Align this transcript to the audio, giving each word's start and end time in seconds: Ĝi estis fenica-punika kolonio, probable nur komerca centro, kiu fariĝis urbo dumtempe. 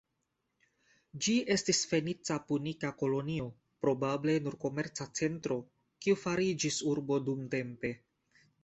Ĝi 1.25 1.35
estis 1.55 1.81
fenica-punika 1.91 2.91
kolonio, 3.03 3.47
probable 3.85 4.37
nur 4.49 4.59
komerca 4.67 5.11
centro, 5.23 5.63
kiu 6.05 6.21
fariĝis 6.27 6.85
urbo 6.95 7.25
dumtempe. 7.31 7.99